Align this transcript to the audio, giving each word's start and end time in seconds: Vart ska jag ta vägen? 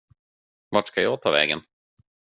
Vart 0.71 0.87
ska 0.87 1.01
jag 1.01 1.21
ta 1.21 1.31
vägen? 1.31 1.61